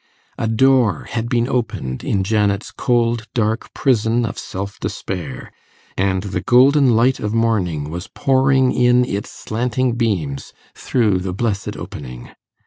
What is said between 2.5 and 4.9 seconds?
cold dark prison of self